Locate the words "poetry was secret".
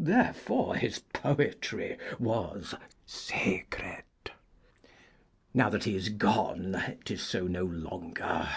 1.12-4.32